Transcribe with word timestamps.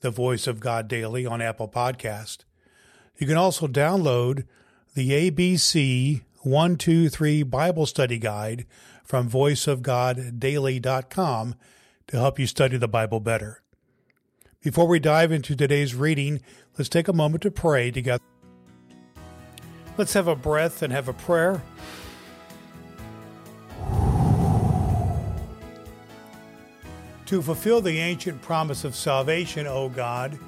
the 0.00 0.10
Voice 0.10 0.46
of 0.46 0.60
God 0.60 0.88
Daily 0.88 1.26
on 1.26 1.42
Apple 1.42 1.68
Podcast. 1.68 2.44
You 3.16 3.26
can 3.26 3.36
also 3.36 3.66
download 3.66 4.44
the 4.94 5.30
ABC 5.30 6.22
123 6.42 7.42
Bible 7.42 7.86
Study 7.86 8.18
Guide 8.18 8.66
from 9.02 9.30
voiceofgoddaily.com 9.30 11.54
to 12.06 12.16
help 12.16 12.38
you 12.38 12.46
study 12.46 12.76
the 12.76 12.88
Bible 12.88 13.20
better. 13.20 13.62
Before 14.62 14.86
we 14.86 14.98
dive 14.98 15.32
into 15.32 15.54
today's 15.54 15.94
reading, 15.94 16.40
let's 16.78 16.88
take 16.88 17.08
a 17.08 17.12
moment 17.12 17.42
to 17.42 17.50
pray 17.50 17.90
together. 17.90 18.24
Let's 19.96 20.14
have 20.14 20.26
a 20.26 20.34
breath 20.34 20.82
and 20.82 20.92
have 20.92 21.08
a 21.08 21.12
prayer. 21.12 21.62
To 27.26 27.40
fulfill 27.40 27.80
the 27.80 27.98
ancient 27.98 28.42
promise 28.42 28.84
of 28.84 28.94
salvation, 28.94 29.66
O 29.66 29.88
God, 29.88 30.38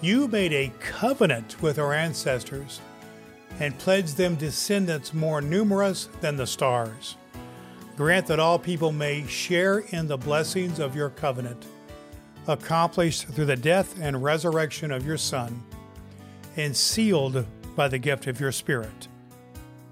you 0.00 0.28
made 0.28 0.52
a 0.52 0.72
covenant 0.80 1.60
with 1.62 1.78
our 1.78 1.94
ancestors 1.94 2.80
and 3.60 3.78
pledged 3.78 4.16
them 4.16 4.34
descendants 4.34 5.14
more 5.14 5.40
numerous 5.40 6.08
than 6.20 6.36
the 6.36 6.46
stars. 6.46 7.16
Grant 7.96 8.26
that 8.26 8.40
all 8.40 8.58
people 8.58 8.92
may 8.92 9.26
share 9.26 9.78
in 9.78 10.06
the 10.06 10.18
blessings 10.18 10.78
of 10.78 10.94
your 10.94 11.10
covenant, 11.10 11.64
accomplished 12.46 13.28
through 13.28 13.46
the 13.46 13.56
death 13.56 13.98
and 14.00 14.22
resurrection 14.22 14.90
of 14.90 15.06
your 15.06 15.16
Son, 15.16 15.62
and 16.56 16.76
sealed 16.76 17.46
by 17.74 17.88
the 17.88 17.98
gift 17.98 18.26
of 18.26 18.38
your 18.38 18.52
Spirit. 18.52 19.08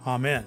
Amen. 0.07 0.45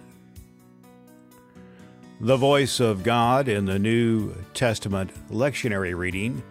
The 2.20 2.36
voice 2.36 2.80
of 2.80 3.04
God 3.04 3.48
in 3.48 3.66
the 3.66 3.78
New 3.78 4.34
Testament 4.56 5.12
lectionary 5.30 5.96
reading 5.96 6.42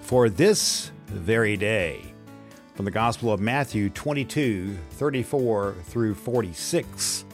for 0.00 0.28
this 0.28 0.90
very 1.06 1.56
day 1.56 2.12
from 2.74 2.86
the 2.86 2.90
Gospel 2.90 3.32
of 3.32 3.38
Matthew 3.38 3.88
22 3.88 4.76
34 4.90 5.76
through 5.84 6.16
46, 6.16 7.24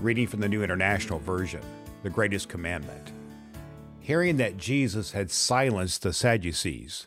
reading 0.00 0.26
from 0.26 0.40
the 0.40 0.48
New 0.48 0.64
International 0.64 1.20
Version, 1.20 1.60
the 2.02 2.10
greatest 2.10 2.48
commandment. 2.48 3.12
Hearing 4.00 4.36
that 4.38 4.56
Jesus 4.56 5.12
had 5.12 5.30
silenced 5.30 6.02
the 6.02 6.12
Sadducees, 6.12 7.06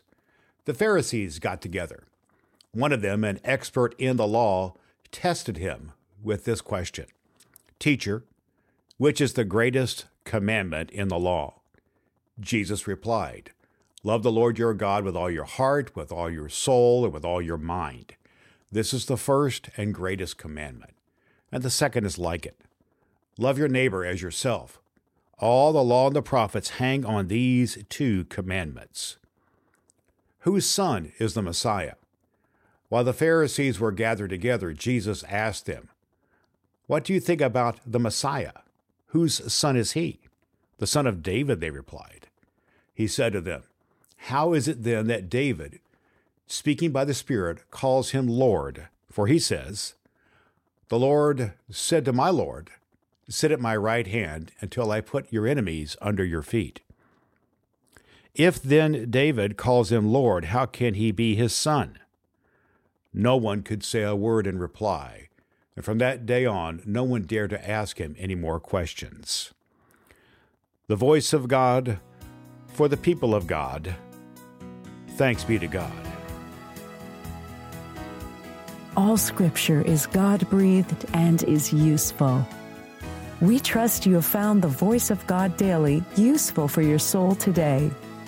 the 0.64 0.72
Pharisees 0.72 1.40
got 1.40 1.60
together. 1.60 2.04
One 2.72 2.92
of 2.92 3.02
them, 3.02 3.22
an 3.22 3.38
expert 3.44 3.94
in 3.98 4.16
the 4.16 4.26
law, 4.26 4.76
tested 5.10 5.58
him 5.58 5.92
with 6.22 6.46
this 6.46 6.62
question 6.62 7.04
Teacher, 7.78 8.24
which 8.96 9.20
is 9.20 9.34
the 9.34 9.44
greatest 9.44 10.06
commandment 10.24 10.90
in 10.90 11.08
the 11.08 11.18
law? 11.18 11.60
Jesus 12.40 12.86
replied, 12.86 13.52
Love 14.04 14.22
the 14.22 14.32
Lord 14.32 14.58
your 14.58 14.74
God 14.74 15.04
with 15.04 15.16
all 15.16 15.30
your 15.30 15.44
heart, 15.44 15.94
with 15.94 16.10
all 16.10 16.28
your 16.28 16.48
soul, 16.48 17.04
and 17.04 17.12
with 17.12 17.24
all 17.24 17.40
your 17.40 17.58
mind. 17.58 18.16
This 18.70 18.92
is 18.92 19.06
the 19.06 19.16
first 19.16 19.68
and 19.76 19.94
greatest 19.94 20.38
commandment. 20.38 20.94
And 21.52 21.62
the 21.62 21.70
second 21.70 22.06
is 22.06 22.18
like 22.18 22.46
it 22.46 22.58
love 23.38 23.58
your 23.58 23.68
neighbor 23.68 24.04
as 24.04 24.22
yourself. 24.22 24.80
All 25.38 25.72
the 25.72 25.82
law 25.82 26.06
and 26.06 26.16
the 26.16 26.22
prophets 26.22 26.70
hang 26.70 27.04
on 27.04 27.28
these 27.28 27.84
two 27.88 28.24
commandments. 28.26 29.18
Whose 30.40 30.66
son 30.66 31.12
is 31.18 31.34
the 31.34 31.42
Messiah? 31.42 31.94
While 32.88 33.04
the 33.04 33.12
Pharisees 33.12 33.80
were 33.80 33.92
gathered 33.92 34.30
together, 34.30 34.72
Jesus 34.72 35.24
asked 35.24 35.66
them, 35.66 35.88
What 36.86 37.04
do 37.04 37.12
you 37.12 37.20
think 37.20 37.40
about 37.40 37.80
the 37.86 38.00
Messiah? 38.00 38.52
Whose 39.12 39.52
son 39.52 39.76
is 39.76 39.92
he? 39.92 40.20
The 40.78 40.86
son 40.86 41.06
of 41.06 41.22
David, 41.22 41.60
they 41.60 41.68
replied. 41.68 42.28
He 42.94 43.06
said 43.06 43.34
to 43.34 43.42
them, 43.42 43.62
How 44.16 44.54
is 44.54 44.68
it 44.68 44.84
then 44.84 45.06
that 45.08 45.28
David, 45.28 45.80
speaking 46.46 46.92
by 46.92 47.04
the 47.04 47.12
Spirit, 47.12 47.70
calls 47.70 48.12
him 48.12 48.26
Lord? 48.26 48.88
For 49.10 49.26
he 49.26 49.38
says, 49.38 49.96
The 50.88 50.98
Lord 50.98 51.52
said 51.70 52.06
to 52.06 52.14
my 52.14 52.30
Lord, 52.30 52.70
Sit 53.28 53.52
at 53.52 53.60
my 53.60 53.76
right 53.76 54.06
hand 54.06 54.52
until 54.62 54.90
I 54.90 55.02
put 55.02 55.30
your 55.30 55.46
enemies 55.46 55.94
under 56.00 56.24
your 56.24 56.42
feet. 56.42 56.80
If 58.34 58.62
then 58.62 59.10
David 59.10 59.58
calls 59.58 59.92
him 59.92 60.10
Lord, 60.10 60.46
how 60.46 60.64
can 60.64 60.94
he 60.94 61.12
be 61.12 61.34
his 61.34 61.54
son? 61.54 61.98
No 63.12 63.36
one 63.36 63.62
could 63.62 63.84
say 63.84 64.04
a 64.04 64.16
word 64.16 64.46
in 64.46 64.58
reply 64.58 65.28
and 65.76 65.84
from 65.84 65.98
that 65.98 66.26
day 66.26 66.44
on, 66.44 66.82
no 66.84 67.02
one 67.02 67.22
dared 67.22 67.50
to 67.50 67.70
ask 67.70 67.98
him 67.98 68.14
any 68.18 68.34
more 68.34 68.60
questions. 68.60 69.52
The 70.86 70.96
voice 70.96 71.32
of 71.32 71.48
God 71.48 71.98
for 72.68 72.88
the 72.88 72.96
people 72.96 73.34
of 73.34 73.46
God. 73.46 73.94
Thanks 75.10 75.44
be 75.44 75.58
to 75.58 75.66
God. 75.66 75.92
All 78.96 79.16
scripture 79.16 79.80
is 79.80 80.06
God 80.06 80.48
breathed 80.50 81.06
and 81.14 81.42
is 81.44 81.72
useful. 81.72 82.46
We 83.40 83.58
trust 83.58 84.04
you 84.04 84.14
have 84.14 84.26
found 84.26 84.62
the 84.62 84.68
voice 84.68 85.10
of 85.10 85.26
God 85.26 85.56
daily 85.56 86.04
useful 86.16 86.68
for 86.68 86.82
your 86.82 86.98
soul 86.98 87.34
today. 87.34 87.90